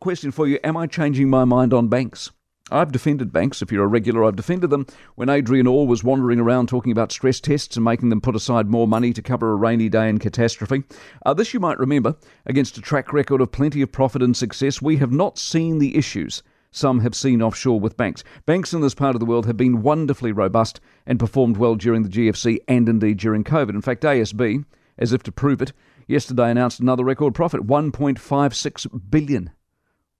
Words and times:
Question 0.00 0.30
for 0.30 0.46
you 0.46 0.60
Am 0.62 0.76
I 0.76 0.86
changing 0.86 1.28
my 1.28 1.44
mind 1.44 1.74
on 1.74 1.88
banks? 1.88 2.30
I've 2.70 2.92
defended 2.92 3.32
banks. 3.32 3.62
If 3.62 3.72
you're 3.72 3.84
a 3.84 3.88
regular, 3.88 4.24
I've 4.24 4.36
defended 4.36 4.70
them. 4.70 4.86
When 5.16 5.28
Adrian 5.28 5.66
Orr 5.66 5.88
was 5.88 6.04
wandering 6.04 6.38
around 6.38 6.68
talking 6.68 6.92
about 6.92 7.10
stress 7.10 7.40
tests 7.40 7.76
and 7.76 7.84
making 7.84 8.10
them 8.10 8.20
put 8.20 8.36
aside 8.36 8.68
more 8.68 8.86
money 8.86 9.12
to 9.12 9.22
cover 9.22 9.50
a 9.50 9.56
rainy 9.56 9.88
day 9.88 10.08
and 10.08 10.20
catastrophe. 10.20 10.84
Uh, 11.26 11.34
this 11.34 11.52
you 11.52 11.58
might 11.58 11.80
remember. 11.80 12.14
Against 12.46 12.78
a 12.78 12.80
track 12.80 13.12
record 13.12 13.40
of 13.40 13.50
plenty 13.50 13.82
of 13.82 13.90
profit 13.90 14.22
and 14.22 14.36
success, 14.36 14.80
we 14.80 14.98
have 14.98 15.10
not 15.10 15.38
seen 15.38 15.78
the 15.78 15.96
issues 15.96 16.42
some 16.70 17.00
have 17.00 17.14
seen 17.14 17.42
offshore 17.42 17.80
with 17.80 17.96
banks. 17.96 18.22
Banks 18.46 18.72
in 18.72 18.82
this 18.82 18.94
part 18.94 19.16
of 19.16 19.20
the 19.20 19.26
world 19.26 19.46
have 19.46 19.56
been 19.56 19.82
wonderfully 19.82 20.30
robust 20.32 20.80
and 21.06 21.18
performed 21.18 21.56
well 21.56 21.74
during 21.74 22.02
the 22.02 22.08
GFC 22.08 22.58
and 22.68 22.88
indeed 22.88 23.18
during 23.18 23.42
COVID. 23.42 23.70
In 23.70 23.82
fact, 23.82 24.04
ASB, 24.04 24.64
as 24.98 25.12
if 25.12 25.22
to 25.24 25.32
prove 25.32 25.62
it, 25.62 25.72
yesterday 26.06 26.50
announced 26.50 26.78
another 26.78 27.04
record 27.04 27.34
profit 27.34 27.66
1.56 27.66 29.10
billion. 29.10 29.50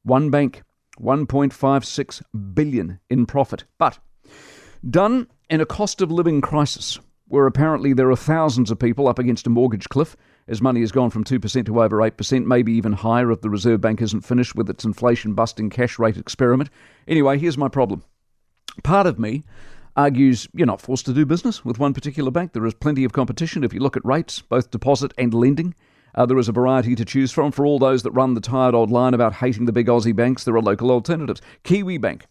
One 0.09 0.30
bank 0.30 0.62
1.56 0.98 2.22
billion 2.54 2.99
in 3.11 3.26
profit. 3.26 3.64
But 3.76 3.99
done 4.89 5.29
in 5.50 5.61
a 5.61 5.66
cost 5.66 6.00
of 6.00 6.11
living 6.11 6.40
crisis 6.40 6.99
where 7.26 7.46
apparently 7.46 7.93
there 7.93 8.11
are 8.11 8.16
thousands 8.16 8.71
of 8.71 8.79
people 8.79 9.07
up 9.07 9.18
against 9.18 9.46
a 9.46 9.50
mortgage 9.50 9.86
cliff 9.90 10.16
as 10.49 10.63
money 10.63 10.80
has 10.80 10.93
gone 10.93 11.11
from 11.11 11.25
2% 11.25 11.66
to 11.66 11.82
over 11.82 11.99
8%, 11.99 12.46
maybe 12.46 12.72
even 12.72 12.94
higher 12.94 13.30
if 13.30 13.43
the 13.43 13.50
Reserve 13.50 13.82
Bank 13.82 14.00
isn't 14.00 14.22
finished 14.22 14.54
with 14.54 14.71
its 14.71 14.86
inflation 14.86 15.35
busting 15.35 15.68
cash 15.68 15.99
rate 15.99 16.16
experiment. 16.16 16.71
Anyway, 17.07 17.38
here's 17.38 17.58
my 17.58 17.68
problem. 17.68 18.02
Part 18.82 19.07
of 19.07 19.18
me 19.18 19.44
argues 19.94 20.49
you're 20.54 20.66
not 20.66 20.80
forced 20.80 21.04
to 21.04 21.13
do 21.13 21.27
business 21.27 21.66
with 21.66 21.79
one 21.79 21.93
particular 21.93 22.30
bank. 22.30 22.54
There 22.54 22.64
is 22.64 22.72
plenty 22.72 23.04
of 23.04 23.13
competition 23.13 23.63
if 23.63 23.75
you 23.75 23.80
look 23.80 23.99
at 23.99 24.07
rates, 24.07 24.40
both 24.40 24.71
deposit 24.71 25.13
and 25.18 25.35
lending. 25.35 25.75
Uh, 26.18 26.27
there 26.27 26.39
is 26.39 26.49
a 26.49 26.53
variety 26.53 26.96
to 26.96 27.04
choose 27.04 27.31
from. 27.31 27.53
For 27.53 27.64
all 27.64 27.79
those 27.79 28.03
that 28.03 28.11
run 28.11 28.35
the 28.35 28.40
tired 28.40 28.75
old 28.75 28.90
line 28.90 29.14
about 29.14 29.35
hating 29.35 29.67
the 29.67 29.72
big 29.72 29.86
Aussie 29.86 30.14
banks, 30.14 30.43
there 30.43 30.57
are 30.57 30.61
local 30.61 30.91
alternatives. 30.91 31.41
Kiwibank, 31.63 32.22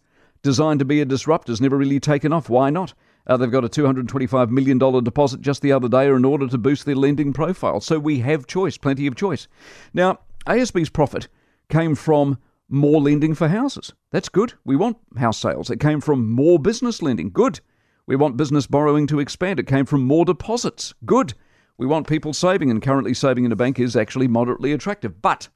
designed 0.42 0.80
to 0.80 0.84
be 0.84 1.00
a 1.00 1.06
disruptor, 1.06 1.52
has 1.52 1.60
never 1.62 1.78
really 1.78 1.98
taken 1.98 2.30
off. 2.30 2.50
Why 2.50 2.68
not? 2.68 2.92
Uh, 3.26 3.38
they've 3.38 3.50
got 3.50 3.64
a 3.64 3.68
$225 3.68 4.50
million 4.50 4.76
deposit 4.76 5.40
just 5.40 5.62
the 5.62 5.72
other 5.72 5.88
day 5.88 6.06
in 6.06 6.26
order 6.26 6.46
to 6.46 6.58
boost 6.58 6.84
their 6.84 6.96
lending 6.96 7.32
profile. 7.32 7.80
So 7.80 7.98
we 7.98 8.18
have 8.18 8.46
choice, 8.46 8.76
plenty 8.76 9.06
of 9.06 9.16
choice. 9.16 9.48
Now, 9.94 10.18
ASB's 10.46 10.90
profit 10.90 11.28
came 11.70 11.94
from 11.94 12.36
more 12.68 13.00
lending 13.00 13.34
for 13.34 13.48
houses. 13.48 13.94
That's 14.10 14.28
good. 14.28 14.52
We 14.66 14.76
want 14.76 14.98
house 15.16 15.38
sales. 15.38 15.70
It 15.70 15.80
came 15.80 16.02
from 16.02 16.30
more 16.30 16.58
business 16.58 17.00
lending. 17.00 17.30
Good. 17.30 17.60
We 18.06 18.16
want 18.16 18.36
business 18.36 18.66
borrowing 18.66 19.06
to 19.06 19.18
expand. 19.18 19.58
It 19.58 19.66
came 19.66 19.86
from 19.86 20.02
more 20.02 20.26
deposits. 20.26 20.92
Good. 21.06 21.32
We 21.78 21.86
want 21.86 22.08
people 22.08 22.34
saving, 22.34 22.72
and 22.72 22.82
currently 22.82 23.14
saving 23.14 23.44
in 23.44 23.52
a 23.52 23.56
bank 23.56 23.78
is 23.78 23.94
actually 23.94 24.26
moderately 24.26 24.72
attractive. 24.72 25.22
But, 25.22 25.48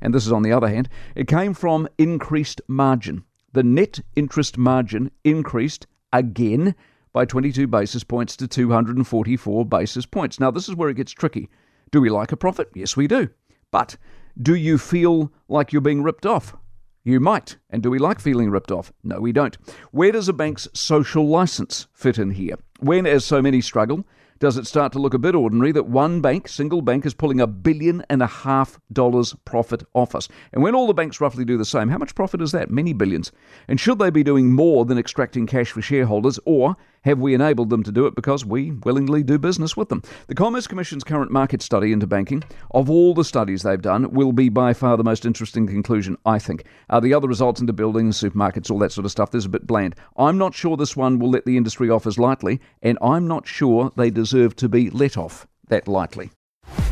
and 0.00 0.14
this 0.14 0.26
is 0.26 0.32
on 0.32 0.42
the 0.42 0.52
other 0.52 0.68
hand, 0.68 0.88
it 1.16 1.26
came 1.26 1.54
from 1.54 1.88
increased 1.98 2.60
margin. 2.68 3.24
The 3.52 3.64
net 3.64 3.98
interest 4.14 4.56
margin 4.56 5.10
increased 5.24 5.88
again 6.12 6.76
by 7.12 7.24
22 7.24 7.66
basis 7.66 8.04
points 8.04 8.36
to 8.36 8.46
244 8.46 9.66
basis 9.66 10.06
points. 10.06 10.38
Now, 10.38 10.52
this 10.52 10.68
is 10.68 10.76
where 10.76 10.88
it 10.88 10.96
gets 10.96 11.12
tricky. 11.12 11.48
Do 11.90 12.00
we 12.00 12.10
like 12.10 12.30
a 12.30 12.36
profit? 12.36 12.70
Yes, 12.74 12.96
we 12.96 13.08
do. 13.08 13.28
But 13.72 13.96
do 14.40 14.54
you 14.54 14.78
feel 14.78 15.32
like 15.48 15.72
you're 15.72 15.82
being 15.82 16.04
ripped 16.04 16.26
off? 16.26 16.56
You 17.02 17.18
might. 17.18 17.56
And 17.70 17.82
do 17.82 17.90
we 17.90 17.98
like 17.98 18.20
feeling 18.20 18.50
ripped 18.50 18.70
off? 18.70 18.92
No, 19.02 19.20
we 19.20 19.32
don't. 19.32 19.56
Where 19.90 20.12
does 20.12 20.28
a 20.28 20.32
bank's 20.32 20.68
social 20.74 21.26
license 21.26 21.88
fit 21.92 22.18
in 22.18 22.30
here? 22.30 22.56
When, 22.78 23.04
as 23.04 23.24
so 23.24 23.42
many 23.42 23.60
struggle, 23.60 24.04
does 24.38 24.56
it 24.56 24.66
start 24.66 24.92
to 24.92 24.98
look 24.98 25.14
a 25.14 25.18
bit 25.18 25.34
ordinary 25.34 25.72
that 25.72 25.86
one 25.86 26.20
bank, 26.20 26.48
single 26.48 26.82
bank, 26.82 27.06
is 27.06 27.14
pulling 27.14 27.40
a 27.40 27.46
billion 27.46 28.04
and 28.10 28.22
a 28.22 28.26
half 28.26 28.78
dollars 28.92 29.34
profit 29.44 29.82
off 29.94 30.14
us? 30.14 30.28
And 30.52 30.62
when 30.62 30.74
all 30.74 30.86
the 30.86 30.94
banks 30.94 31.20
roughly 31.20 31.44
do 31.44 31.56
the 31.56 31.64
same, 31.64 31.88
how 31.88 31.98
much 31.98 32.14
profit 32.14 32.42
is 32.42 32.52
that? 32.52 32.70
Many 32.70 32.92
billions. 32.92 33.32
And 33.68 33.80
should 33.80 33.98
they 33.98 34.10
be 34.10 34.24
doing 34.24 34.52
more 34.52 34.84
than 34.84 34.98
extracting 34.98 35.46
cash 35.46 35.70
for 35.70 35.82
shareholders, 35.82 36.38
or 36.44 36.76
have 37.04 37.18
we 37.18 37.34
enabled 37.34 37.70
them 37.70 37.82
to 37.82 37.92
do 37.92 38.06
it 38.06 38.14
because 38.14 38.44
we 38.44 38.72
willingly 38.72 39.22
do 39.22 39.38
business 39.38 39.76
with 39.76 39.88
them? 39.88 40.02
The 40.26 40.34
Commerce 40.34 40.66
Commission's 40.66 41.04
current 41.04 41.30
market 41.30 41.62
study 41.62 41.92
into 41.92 42.06
banking, 42.06 42.42
of 42.72 42.90
all 42.90 43.14
the 43.14 43.24
studies 43.24 43.62
they've 43.62 43.80
done, 43.80 44.10
will 44.10 44.32
be 44.32 44.48
by 44.48 44.72
far 44.72 44.96
the 44.96 45.04
most 45.04 45.24
interesting 45.24 45.66
conclusion, 45.66 46.16
I 46.24 46.38
think. 46.38 46.64
Uh, 46.90 47.00
the 47.00 47.14
other 47.14 47.28
results 47.28 47.60
into 47.60 47.72
buildings, 47.72 48.20
supermarkets, 48.20 48.70
all 48.70 48.78
that 48.80 48.92
sort 48.92 49.04
of 49.04 49.10
stuff, 49.10 49.30
there's 49.30 49.46
a 49.46 49.50
bit 49.50 49.66
bland. 49.66 49.94
I'm 50.16 50.38
not 50.38 50.54
sure 50.54 50.76
this 50.76 50.96
one 50.96 51.18
will 51.18 51.30
let 51.30 51.44
the 51.44 51.56
industry 51.56 51.90
off 51.90 52.06
as 52.06 52.18
lightly, 52.18 52.60
and 52.82 52.98
I'm 53.02 53.28
not 53.28 53.46
sure 53.46 53.92
they 53.96 54.10
deserve 54.10 54.56
to 54.56 54.68
be 54.68 54.90
let 54.90 55.16
off 55.16 55.46
that 55.68 55.88
lightly. 55.88 56.30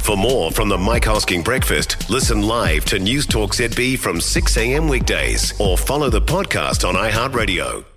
For 0.00 0.16
more 0.16 0.50
from 0.50 0.68
the 0.68 0.76
Mike 0.76 1.04
Hosking 1.04 1.44
Breakfast, 1.44 2.10
listen 2.10 2.42
live 2.42 2.84
to 2.86 2.96
Newstalk 2.96 3.50
ZB 3.50 3.98
from 3.98 4.20
6 4.20 4.56
a.m. 4.56 4.88
weekdays 4.88 5.58
or 5.60 5.78
follow 5.78 6.10
the 6.10 6.20
podcast 6.20 6.86
on 6.86 6.94
iHeartRadio. 6.94 7.91